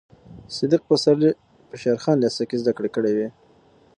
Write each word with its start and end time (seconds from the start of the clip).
صدیق 0.55 0.81
پسرلي 0.89 1.31
په 1.69 1.75
شېر 1.81 1.97
خان 2.03 2.17
لېسه 2.23 2.43
کې 2.49 2.55
زده 2.61 2.71
کړې 2.77 2.89
کړې 2.95 3.11
وې. 3.17 3.27